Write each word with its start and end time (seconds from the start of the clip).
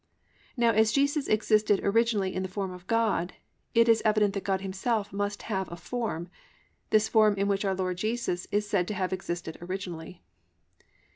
Now 0.57 0.71
as 0.71 0.91
Jesus 0.91 1.27
existed 1.27 1.79
originally 1.83 2.33
"in 2.33 2.41
the 2.41 2.49
form 2.49 2.71
of 2.71 2.87
God," 2.87 3.33
it 3.75 3.87
is 3.87 4.01
evident 4.03 4.33
that 4.33 4.43
God 4.43 4.61
Himself 4.61 5.13
must 5.13 5.43
have 5.43 5.71
a 5.71 5.75
form, 5.75 6.27
this 6.89 7.07
form 7.07 7.35
in 7.35 7.47
which 7.47 7.63
our 7.63 7.75
Lord 7.75 7.97
Jesus 7.99 8.47
is 8.51 8.67
said 8.67 8.87
to 8.87 8.95
have 8.95 9.13
existed 9.13 9.59
originally. 9.61 10.23